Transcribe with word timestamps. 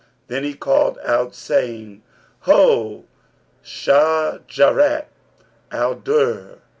Then 0.29 0.43
he 0.43 0.55
called 0.55 0.97
out, 1.05 1.35
saying, 1.35 2.01
'Ho, 2.45 3.03
Shajarat 3.63 5.05
al 5.71 5.93
Durr?' 5.93 6.57